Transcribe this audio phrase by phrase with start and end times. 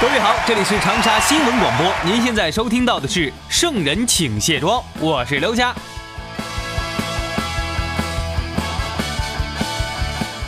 [0.00, 5.74] 各位好，这里是长沙新闻广播，您现在收听到的是《圣人请卸妆》，我是刘佳。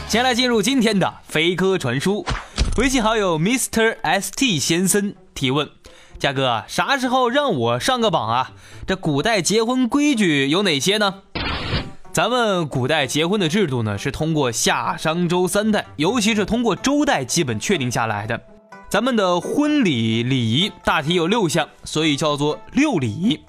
[0.06, 2.24] 先来进入今天的飞鸽传书，
[2.76, 5.68] 微信好友 Mr ST 先生提问：
[6.20, 8.52] 嘉哥，啥时候让我上个榜啊？
[8.86, 11.22] 这古代结婚规矩有哪些呢？
[12.12, 18.40] 咱们古代结婚的制度呢，是通过夏商周三代，尤其是通过周代基本确定下来的。
[18.90, 23.40] 咱们的婚礼礼仪大体有六项，所以叫做六礼。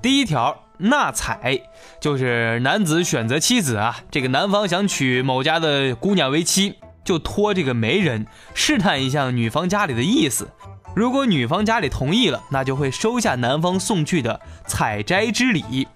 [0.00, 1.60] 第一条纳采，
[2.00, 10.48] 就是男子选择妻子啊，这个男方想娶某家的姑娘为妻，就托这个媒人试探一下女方家里的意思。
[10.94, 15.88] 如果女方家里同意了，那就会收下男方送去的采摘之礼。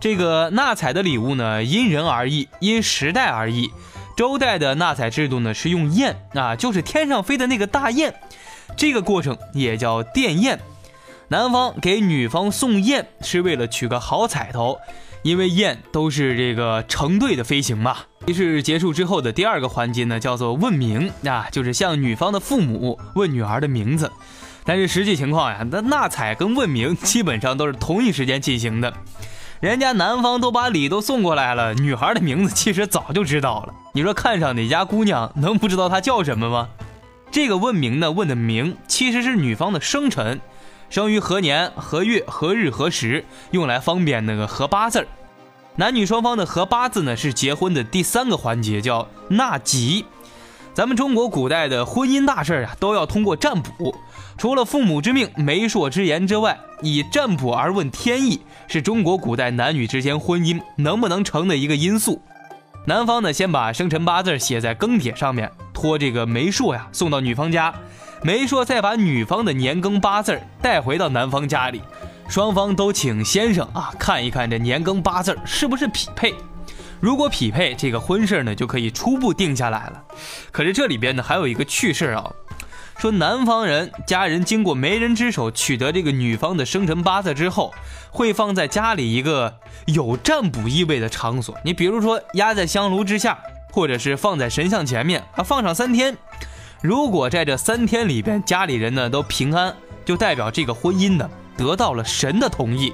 [0.00, 3.70] 这个纳采的礼物呢，因人而异，因时代而异。
[4.16, 8.14] 周代的纳采制度呢，是用雁啊，就是天上飞的那个大雁，
[8.76, 10.58] 这个过程也叫奠雁。
[11.28, 14.78] 男方给女方送雁是为了取个好彩头，
[15.22, 17.96] 因为雁都是这个成对的飞行嘛。
[18.26, 24.12] 仪式结束之后的第二个环节呢，叫做问名啊，就是向女方的父母问女儿的名字。
[24.64, 28.92] 但是实际情况呀，那纳采跟问名基本上都是同一时间进行的。
[29.62, 33.72] 人家男方都把礼都送过来了，女孩的名字其实早就知道了。
[33.92, 36.68] 你说看上哪家姑娘，能不知道她叫什么吗？
[37.30, 40.40] 这个问名呢，问的名其实是女方的生辰，
[40.90, 45.06] 生于何年何月何日何时，用来方便那个合八字儿。
[45.76, 50.06] 男女双方的合八字呢，是结婚的第三个环节，叫纳吉。
[50.74, 53.94] 咱们中国古代的婚姻大事啊，都要通过占卜。
[54.38, 62.22] 除了父母之命、媒妁之言之外，以占卜而问天意，是中国古代男女之间婚姻能不能成的一个因素。
[62.86, 67.74] 男方呢，先把生辰八字写在庚帖上面，托这个媒妁呀送到女方家，
[68.22, 71.82] 媒妁再把女方的年庚八字带回到男方家里，
[72.28, 76.34] 双方都请先生啊看一看这年庚八字是不是匹配。
[77.02, 80.04] 如果匹配，这个婚事呢就可以初步定下来了。
[80.52, 82.32] 可是这里边呢还有一个趣事啊，
[82.96, 87.74] 说男方人家人经过媒人之手取得这个女方的生辰八字之后，
[88.12, 89.52] 会放在家里一个
[89.86, 91.58] 有占卜意味的场所。
[91.64, 93.36] 你比如说压在香炉之下，
[93.72, 96.16] 或者是放在神像前面啊，放上三天。
[96.82, 99.74] 如果在这三天里边家里人呢都平安，
[100.04, 102.92] 就代表这个婚姻呢得到了神的同意。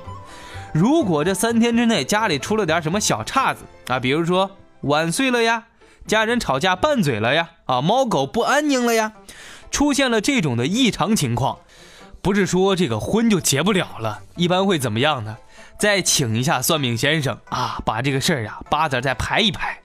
[0.73, 5.65] 如果这三天之内家里出了点什么小岔子啊，比如说碗碎了呀，
[6.07, 9.15] 家人吵架拌嘴了呀，啊，猫狗不安宁了呀，
[9.71, 11.59] 出现了这种的异常情况，
[12.23, 15.39] 不是说这个婚就结不了了，一般会怎么样呢？
[15.79, 19.81] 再请一下算命先生啊，把这个事儿啊八字再排一排。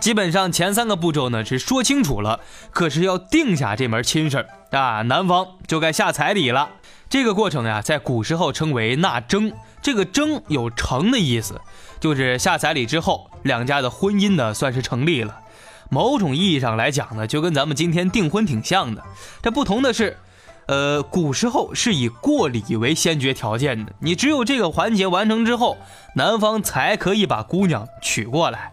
[0.00, 4.46] 基本上前三个步骤呢是说清楚了，可是要定下这门亲事儿
[4.78, 6.70] 啊，男方就该下彩礼了。
[7.10, 9.52] 这个过程呀，在古时候称为纳征。
[9.82, 11.60] 这个征有成的意思，
[11.98, 15.40] 就是下彩礼之后，两家的婚姻呢算是成立了。
[15.88, 19.02] 某种意义上来讲呢，就跟咱们今天订婚挺像的。
[19.42, 20.18] 这不同的是，
[20.66, 25.78] 呃，古时候是以过礼为先决条件的，你只有这个环节完成之后，
[26.14, 28.70] 男方才可以把姑娘娶过来。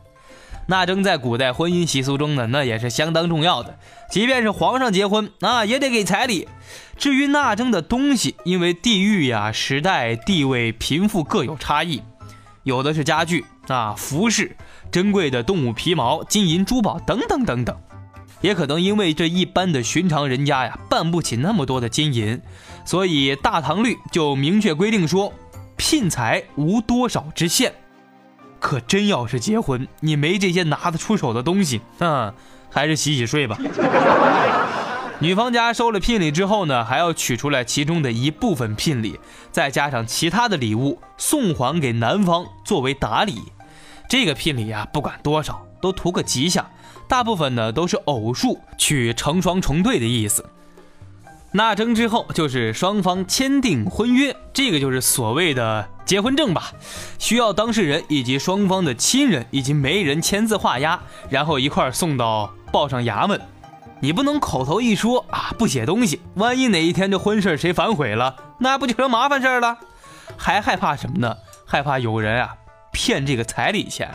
[0.68, 3.80] 纳征在古代婚姻习俗中呢，那也是相当重要的。
[4.12, 6.48] 即便是皇上结婚啊，也得给彩礼。
[6.98, 12.02] 至于纳征的东西，因为地域呀、时代、地位、贫富各有差异，
[12.64, 14.56] 有的是家具啊、服饰、
[14.92, 17.78] 珍贵的动物皮毛、金银珠宝等等等等，
[18.42, 22.42] 也可能因为这一般的寻常人家呀，办不起那么多的金银，
[22.84, 25.32] 所以《大唐律》就明确规定说，
[25.76, 27.74] 聘财无多少之限。
[28.60, 32.34] 可真要是结婚，你没这些拿得出手的东西，嗯，
[32.72, 33.56] 还是洗洗睡吧。
[35.20, 39.20] 女方家收了聘礼之后呢，还要取出来其中的一部分聘礼，
[39.52, 43.42] 再加上其他的礼物送还给男方作为打理。
[44.08, 46.64] 这个聘礼啊，不管多少，都图个吉祥。
[47.08, 50.46] 大部分呢都是偶数，取成双成对的意思。
[51.52, 56.72] 纳征之后就是双方签订婚约，这个就是所谓的结婚证吧，
[57.18, 63.42] 需要当事人以及双方的亲人以及媒人签字画押，然后一块送到报上衙门。
[64.00, 69.78] 你不能口头一说啊，不写东西，万一哪一天这婚事谁反悔了，那不就成麻烦事了？
[70.38, 71.38] 还害怕什么呢？
[71.66, 72.56] 害怕有人啊
[72.92, 74.10] 骗这个彩礼钱。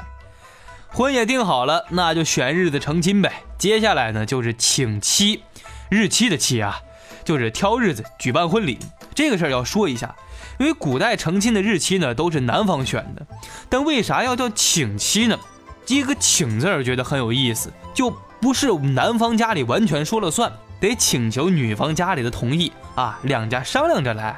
[0.88, 3.44] 婚也定好了，那就选日子成亲呗。
[3.58, 5.42] 接下来呢，就是请期，
[5.90, 6.80] 日期的期啊。
[7.24, 8.80] 就是挑日子举办婚礼，
[9.14, 10.12] 这个事儿要说一下，
[10.58, 13.24] 因为古代成亲的日期呢都是男方选的，
[13.68, 15.38] 但为啥要叫请期呢？
[15.86, 18.12] 这个请字儿觉得很有意思，就
[18.42, 24.36] 不是男方家里完全说了算，得请求女方家里的同意啊，两家商量着来。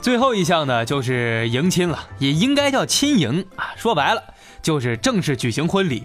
[0.00, 4.22] 最后一项呢就是迎亲了，也应该叫亲迎啊，说白了
[4.62, 6.04] 就是正式举行婚礼。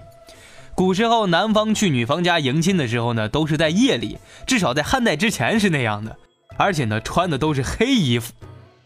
[0.73, 6.17] 古时候，男方去女方家迎亲的时候呢，都是在夜里，至少在汉代之前是那样的，
[6.57, 8.33] 而且呢，穿的都是黑衣服，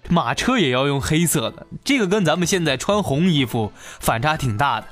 [0.09, 3.71] 马车也要用黑色的，这个跟咱们现在穿红衣服
[4.01, 4.87] 反差挺大的。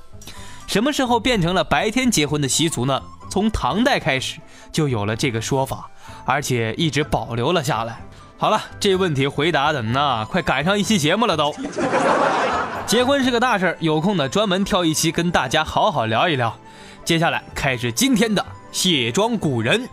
[0.71, 3.03] 什么时候变成了白天结婚的习俗呢？
[3.29, 4.39] 从唐代开始
[4.71, 5.89] 就有了这个说法，
[6.23, 7.99] 而且一直保留了下来。
[8.37, 11.53] 好了，这问题回答的那快赶上一期节目了都。
[12.87, 16.55] 结婚是个大事儿有空呢专门挑一期跟大家好好聊一聊。
[17.03, 19.89] 接下来开始今天的卸妆古人。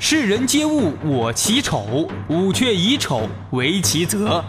[0.00, 4.42] 世人皆恶我其丑，吾却以丑为其泽；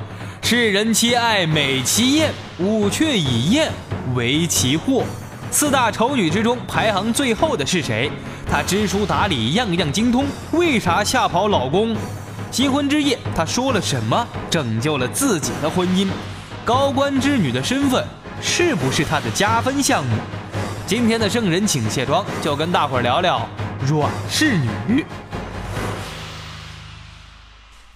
[0.51, 3.71] 世人皆爱美其艳，吾却以艳
[4.15, 5.03] 为其祸。
[5.51, 8.09] 四大丑女之中排行最后的是谁？
[8.49, 11.95] 她知书达理，样样精通，为啥吓跑老公？
[12.49, 16.07] 新婚之夜，她说了什么拯救了自己的婚姻？
[16.65, 18.03] 高官之女的身份。
[18.41, 20.17] 是不是她的加分项目？
[20.87, 23.47] 今天的圣人请卸妆，就跟大伙儿聊聊
[23.85, 24.57] 阮氏
[24.87, 25.05] 女。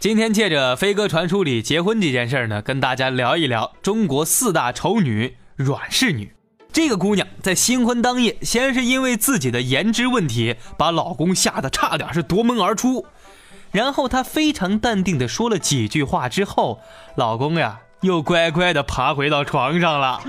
[0.04, 6.34] 今天借着飞鸽传书里结婚这件事儿呢，跟大家聊一聊中国四大丑女阮氏女。
[6.74, 13.06] 这个姑娘在新婚当夜，先是因为自己的颜值问题，把老公吓得差点是夺门而出，
[13.72, 16.82] 然后她非常淡定的说了几句话之后，
[17.16, 17.80] 老公呀。
[18.02, 20.22] 又乖乖地爬回到床上了。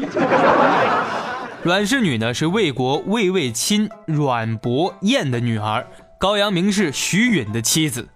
[1.65, 5.85] 阮氏女呢，是魏国魏魏亲阮伯彦的女儿，
[6.21, 8.09] 高阳名士徐允的妻子。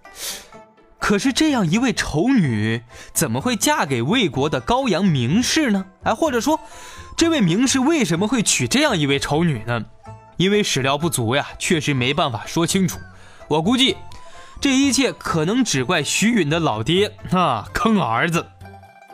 [0.99, 5.85] 可是这样一位丑女，怎么会嫁给魏国的高阳名士呢？
[6.03, 6.59] 哎，或者说，
[7.17, 9.85] 这位名士为什么会娶这样一位丑女呢？
[10.37, 12.99] 因为史料不足呀，确实没办法说清楚。
[13.47, 13.97] 我估计，
[14.61, 18.45] 这一切可能只怪徐允的老爹啊，坑儿子。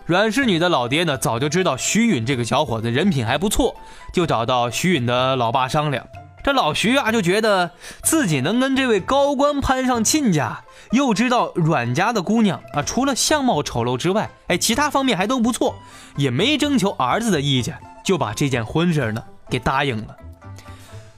[0.05, 3.75] 阮氏女的老爹呢，早就知道徐允这个小伙子人品还不错，
[4.11, 6.05] 就找到徐允的老爸商量。
[6.45, 7.71] 这老徐啊，就觉得
[8.03, 15.73] 自己能跟这位高官攀上亲家，又知道阮家的姑娘啊，除了相貌丑陋之外，哎，其他方面还都不错，
[16.15, 20.15] 也没征求儿子的意见，就把这件婚事呢给答应了。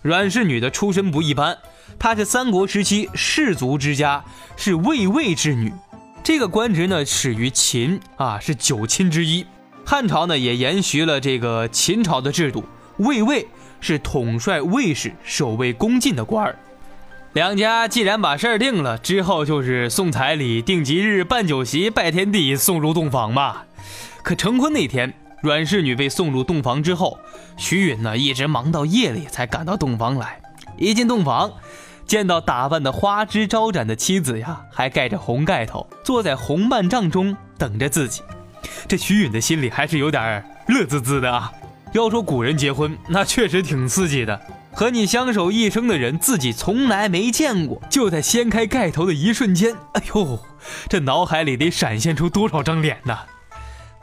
[0.02, 1.58] 阮氏女的出身不一般，
[2.00, 4.24] 她是三国时期士族之家，
[4.56, 5.74] 是魏魏之女。
[6.24, 9.46] 这个官职呢，始于秦啊，是九卿之一。
[9.86, 12.64] 汉朝呢，也延续了这个秦朝的制度，
[13.00, 13.46] 卫尉
[13.80, 16.56] 是统帅卫士、守卫宫禁的官儿。
[17.34, 23.66] 两家既然把事儿定了，之后就是送彩礼、定吉日、办酒席、拜天地、送入洞房吧。
[24.24, 27.20] 可成婚那天，阮氏女被送入洞房之后，
[27.58, 30.40] 徐允呢，一直忙到夜里才赶到洞房来。
[30.78, 31.52] 一进洞房。
[32.08, 38.22] 见到打扮的花枝招展的妻子呀，还盖着红盖头，坐在红幔帐中等着自己。
[38.88, 41.52] 这徐允的心里还是有点乐滋滋的啊。
[41.98, 44.40] 要说古人结婚，那确实挺刺激的。
[44.72, 50.40] 和你相守一生的人，自己从来没见过，就在掀开盖头的一瞬间，哎呦，
[50.88, 53.22] 这脑海里得闪现出多少张脸呐！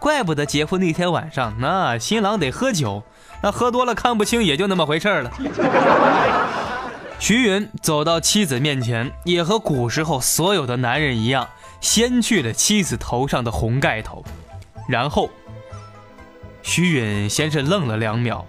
[0.00, 3.04] 怪不得结婚那天晚上，那新郎得喝酒，
[3.40, 5.30] 那喝多了看不清，也就那么回事了。
[7.20, 11.48] 徐云走到妻子面前，也和古时候所有的男人一样，
[11.80, 14.24] 掀去了妻子头上的红盖头，
[14.88, 15.30] 然后，
[16.64, 18.44] 徐允先是愣了两秒，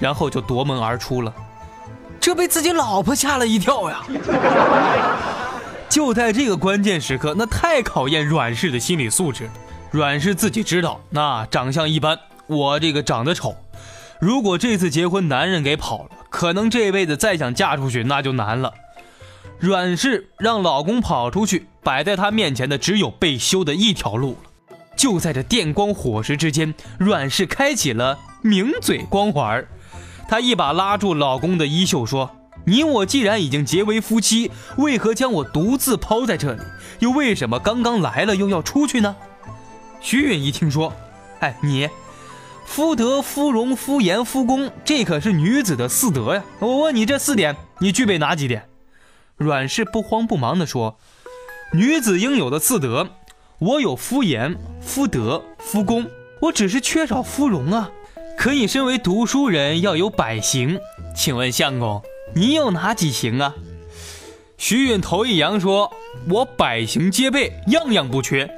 [0.00, 1.32] 然后就夺门而出了，
[2.20, 4.02] 这被自己老婆吓了一跳呀！
[5.88, 9.48] 就在这个关键时刻，那太考验阮氏的心理素质。
[9.92, 12.18] 阮氏自己知道，那长相一般，
[12.48, 13.54] 我这个长得丑。
[14.18, 18.74] 如果这次结婚男人给跑了，可能这辈子再想嫁出去那就难了。
[19.60, 24.50] 阮氏让老公跑出去，摆在她面前的只有被休的一条路了。
[24.96, 29.66] 就在这电光火石之间，阮氏开启了抿嘴光环
[30.28, 32.30] 她一把拉住老公的衣袖说
[32.66, 36.62] ：“你我既然已经结为夫妻，为何将我独自抛在这里？
[37.00, 39.16] 又为什么刚刚来了又要出去呢？
[40.00, 40.92] 徐允一听说，
[41.40, 41.88] 哎，你
[42.64, 46.42] 夫德、夫荣、夫言、夫功，这可是女子的四德呀！
[46.60, 48.68] 我问你这四点，你具备哪几点？
[49.36, 50.96] 阮氏不慌不忙地说
[51.74, 53.08] ：“女子应有的四德，
[53.64, 56.06] 我有夫严、夫德、夫功，
[56.38, 57.90] 我只是缺少夫荣啊。
[58.36, 60.78] 可你身为读书人，要有百行，
[61.16, 62.02] 请问相公，
[62.34, 63.54] 你有哪几行啊？”
[64.58, 65.90] 徐允头一扬说
[66.28, 68.50] ：“我百行皆备，样样不缺。”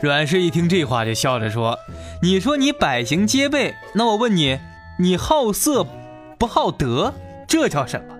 [0.00, 1.76] 阮氏一听这话，就笑着说
[2.22, 4.60] ：“你说你百行皆备，那我问你，
[5.00, 5.84] 你好色
[6.38, 7.12] 不好德，
[7.48, 8.14] 这叫什么？”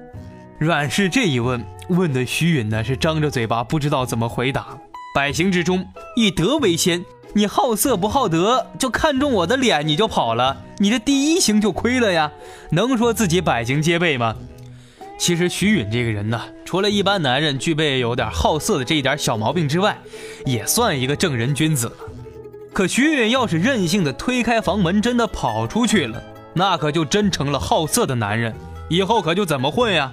[0.59, 4.77] 阮氏这一问，问的徐允呢是张着嘴巴，不知道怎么回答。
[5.15, 7.05] 百行之中，以德为先。
[7.35, 12.31] 你好色不好德，就看中我的脸你就跑了，你这第一行就亏了呀！
[12.71, 14.37] 能说自己百行皆备吗？
[15.19, 19.99] 其实徐允这个人呢，除了一般男人具备有点好色的这一点小毛病之外，
[20.47, 21.93] 也算一个正人君子了。
[22.73, 26.23] 可徐允要是任性的推开房门，真的跑出去了，
[26.55, 28.55] 那可就真成了好色的男人，
[28.89, 30.13] 以后可就怎么混呀？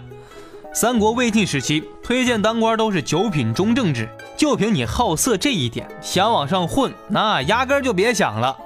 [0.73, 4.07] 三国魏晋时期，推荐当官都是九品中正制，
[4.39, 8.57] 就凭你好色这一点，想往上混，那压根就别想了。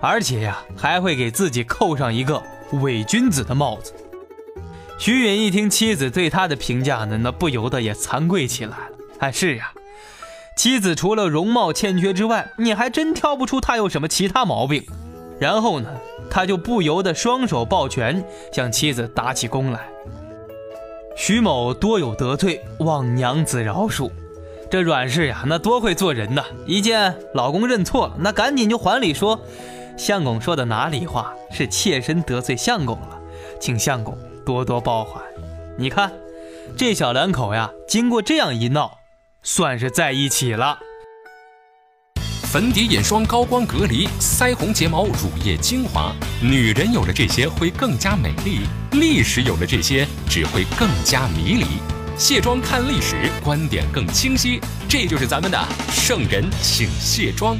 [0.00, 2.42] 而且呀，还会给自己扣上一个
[2.82, 3.94] 伪君子的帽子。
[4.98, 8.98] 徐允一听妻子对他的评价呢，那不由得也惭愧起来了。
[9.20, 9.72] 哎，是呀，
[10.58, 14.84] 妻子除了容貌欠缺之外，你还真挑不出她有什么其他毛病。
[15.40, 15.88] 然后呢，
[16.30, 18.22] 他就不由得双手抱拳，
[18.52, 19.88] 向妻子打起工来。
[21.16, 24.10] 徐某多有得罪，望娘子饶恕。
[24.70, 26.44] 这阮氏呀，那多会做人呐！
[26.66, 29.40] 一见老公认错了，那赶紧就还礼说
[29.96, 31.32] ：“相公说的哪里话？
[31.50, 33.18] 是妾身得罪相公了，
[33.58, 35.22] 请相公多多包涵。”
[35.78, 36.12] 你看，
[36.76, 38.98] 这小两口呀，经过这样一闹，
[39.42, 40.78] 算是在一起了。
[42.42, 51.64] 粉底、眼霜、高光隔离、腮红、睫毛、乳液、精华，女人有了这些会更加美丽；历史有了这些只会更加迷离。
[52.18, 54.60] 卸妆看历史，观点更清晰。
[54.88, 57.56] 这就是咱们的圣人请卸妆。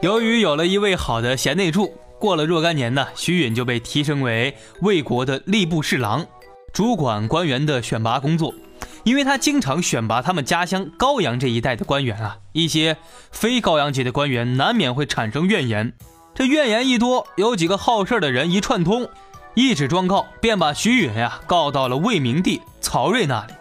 [0.00, 6.24] 由于有了一位好的贤内助，过了若干年呢，徐允就被提升为魏国的吏部侍郎，
[6.72, 8.54] 主管官员的选拔工作。
[9.02, 12.96] 因为他经常选拔他们家乡高阳这一带的官员啊，一些
[13.32, 15.94] 非高阳籍的官员难免会产生怨言。
[16.32, 19.08] 这怨言一多，有几个好事的人一串通，
[19.54, 23.54] 一纸状告便把徐允呀告到了魏明帝曹睿那里，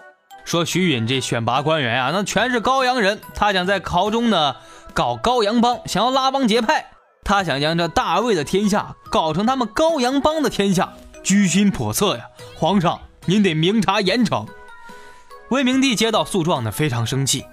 [0.43, 4.55] 说徐允这选拔官员啊，那全是高阳人，他想在朝中呢
[4.93, 6.87] 搞高阳帮，想要拉帮结派，
[7.23, 12.25] 他想将这大魏的天下搞成他们高阳帮的天下，居心叵测呀！
[12.57, 14.47] 皇上，您得明察严惩。
[15.49, 17.45] 魏明帝接到诉状呢，非常生气，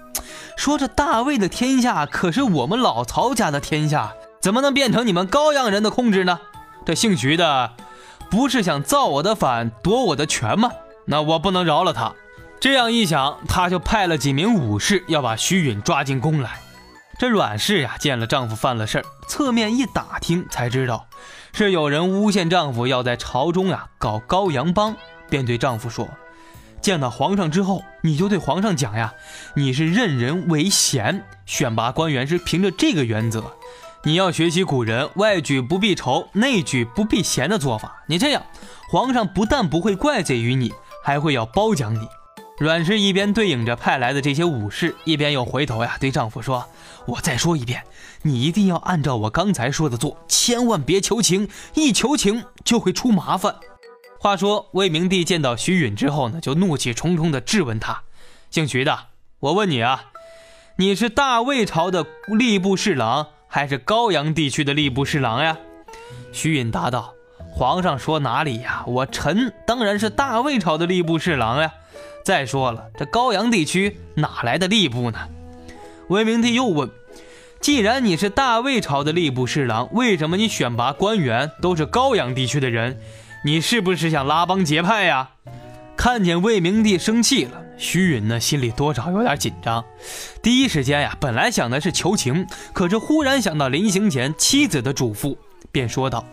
[0.57, 6.39] 说：“这大魏的天下可是我们老曹家的天下，怎么能变成你们高阳人的控制呢？
[6.83, 7.73] 这姓徐的，
[8.31, 10.71] 不是想造我的反，夺我的权吗？
[11.05, 12.13] 那我不能饶了他。”
[12.61, 16.59] 这样一想，他就派了几名武士要把徐允抓进宫来。
[17.19, 21.07] 这阮氏呀，见了丈夫犯了事儿，侧面一打听，才知道
[21.53, 24.95] 是有人诬陷丈夫要在朝中呀搞高阳帮，
[25.29, 26.07] 便对丈夫说。
[26.81, 29.13] 见到皇上之后，你就对皇上讲呀，
[29.55, 33.43] 你是任人唯贤，选拔官员是凭着这个原则。
[34.03, 38.03] 你要学习古人“外举不避仇，内举不避嫌”的做法。
[38.07, 38.43] 你这样，
[38.89, 42.07] 皇上不但不会怪罪于你，还会要褒奖你。
[42.57, 46.67] 阮氏一边对应着派来的这些武士，一边又回头呀对丈夫说
[47.05, 47.83] ：“我再说一遍，
[48.23, 53.55] 你一定要按照我刚才说的做，千万别求情，一求情就会出麻烦。”
[54.19, 58.01] 话说魏明帝见到徐允之后呢，就怒气冲冲地质问他
[58.49, 60.05] ：“姓徐的，我问你啊，
[60.77, 65.57] 你是大魏朝的吏部侍郎，还是高阳地区的吏部侍郎呀？”
[66.31, 67.13] 徐允答道
[67.51, 68.83] ：“皇上说哪里呀？
[68.87, 71.73] 我臣当然是大魏朝的吏部侍郎呀。
[72.23, 75.19] 再说了，这高阳地区哪来的吏部呢？”
[76.07, 76.89] 魏明帝又问
[77.59, 82.97] ：“既然你是大魏朝的吏部侍郎，为什么你选拔官员都是高阳地区的人？”
[83.43, 85.31] 你是不是想拉帮结派呀？
[85.97, 89.83] 看见魏明帝生气了，徐允呢心里多少有点紧张。
[90.41, 95.35] 第一时间呀，本来想的是求情，可是忽然想到临行前妻子的嘱咐，
[95.71, 96.23] 便说道：“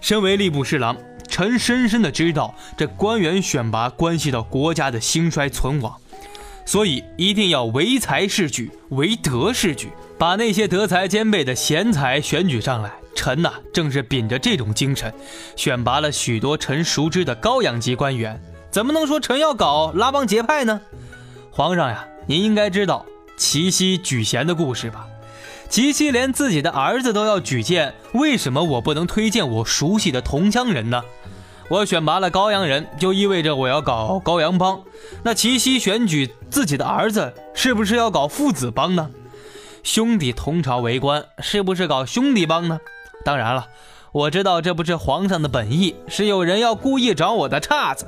[0.00, 0.96] 身为吏部侍郎，
[1.28, 5.92] 臣深深的知道这官员选拔关系到国家的兴衰存亡，
[6.64, 15.12] 所以一定要唯才是举，唯德是举，把那些德才兼备的贤才选举上来。”臣呐，正是秉着这种精神，
[15.56, 18.40] 选拔了许多臣熟知的高阳级官员。
[18.72, 20.80] 怎么能说臣要搞拉帮结派呢？
[21.50, 23.04] 皇上呀，您应该知道
[23.36, 25.06] 齐熙举贤的故事吧？
[25.68, 31.02] 齐熙连自己的儿子都要举荐，为什么我不能推荐我熟悉的同乡人呢？
[31.68, 34.80] 我选拔了高阳人，就意味着我要搞高阳帮。
[35.22, 39.10] 那齐熙选举自己的儿子，是不是要搞父子帮呢？
[39.82, 42.80] 兄弟同朝为官，是不是搞兄弟帮呢？
[43.22, 43.68] 当然了，
[44.12, 48.06] 我知道这不是皇上的本意，是有人要故意找我的岔子。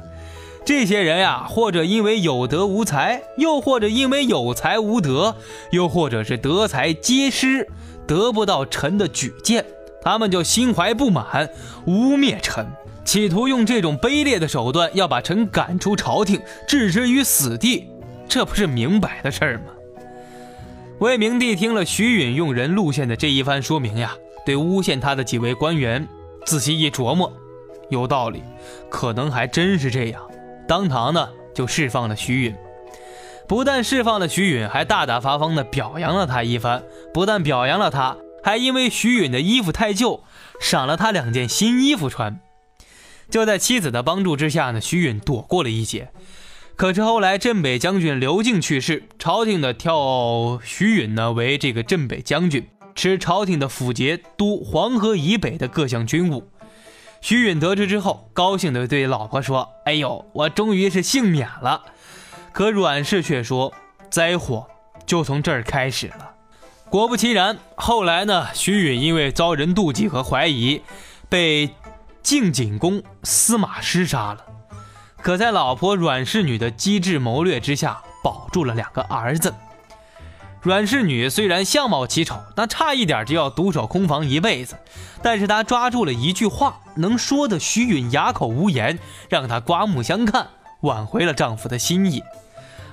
[0.64, 5.36] 这些人呀，或者因为有德无才，又或者因为有才无德，
[5.70, 7.68] 又或者是德才皆失，
[8.06, 9.64] 得不到臣的举荐，
[10.02, 11.50] 他们就心怀不满，
[11.86, 12.66] 污蔑臣，
[13.04, 17.86] 企图用这种卑劣的手段要把臣赶出朝廷，置之于死地。
[18.26, 19.64] 这不是明摆的事儿吗？
[20.98, 24.14] 魏明帝听了徐允用人路线的这一番说明呀，
[24.46, 26.08] 对诬陷他的几位官员
[26.46, 27.30] 仔细一琢磨，
[27.90, 28.42] 有道理，
[28.88, 30.22] 可能还真是这样。
[30.66, 32.54] 当堂呢就释放了徐允，
[33.46, 36.82] 不但释放了徐允，还大大方方的表扬了他一番。
[37.12, 40.24] 不但表扬了他，还因为徐允的衣服太旧，
[40.60, 42.40] 赏了他两件新衣服穿。
[43.30, 46.10] 就在妻子的帮助之下呢，徐允躲过了一劫。
[46.76, 56.48] 可是后来镇北将军刘敬去世，朝廷的调徐允呢为这个镇北将军，持朝廷的府节督黄河以北的各项军务。
[57.24, 61.82] 徐允得知之后，高兴地对老婆说：“哎呦，我终于是幸免了。”
[62.52, 63.72] 可阮氏却说
[64.12, 64.66] ：“灾祸
[65.06, 66.32] 就从这儿开始了。”
[66.90, 70.82] 果不其然，后来呢，徐允因为遭人妒忌和怀疑，
[71.30, 71.70] 被
[72.22, 74.44] 晋景公司马师杀了。
[75.22, 79.54] 可在老婆阮氏女的机智谋略之下，保住了两个儿子。
[80.64, 84.76] 阮氏女虽然相貌奇丑，那差一点就要独守空房一辈子，
[85.22, 90.48] 但是她抓住了一句话，能说的徐允哑口无言，让她刮目相看，
[90.80, 92.22] 挽回了丈夫的心意。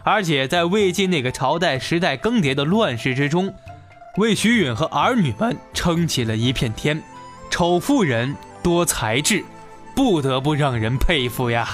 [0.04, 3.54] 而且在魏晋那个朝代时代更迭的乱世之中，
[4.18, 7.01] 为徐允和儿女们撑起了一片天。
[7.50, 9.46] 丑妇人多才智，
[9.96, 11.69] 不得不让人佩服呀。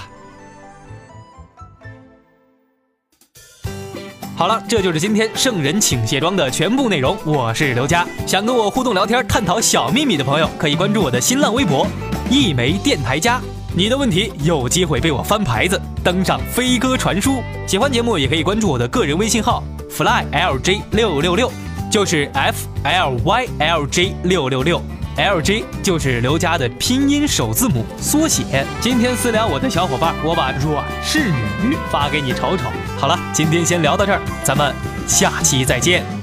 [4.37, 7.17] 好了，这就是今天圣人请卸妆的全部内容。
[7.25, 11.87] 我是刘佳，想跟我互动聊天、探讨小秘密的朋友，可以关注我的新浪微博
[12.29, 13.41] “一枚电台家”。
[13.75, 17.41] 你的问题有机会被我翻牌子，登上飞鸽传书。
[17.65, 21.51] 喜欢节目也可以关注我的个人微信号 “flylj 六六六”，
[21.89, 24.79] 就是 f l y l j 六六六。
[25.15, 28.63] L J 就是刘佳的拼音首字母缩写。
[28.79, 31.31] 今天私聊我的小伙伴，我把阮氏
[31.63, 32.65] 女发给你瞅瞅。
[32.99, 34.73] 好了，今天先聊到这儿，咱们
[35.07, 36.16] 下期再见。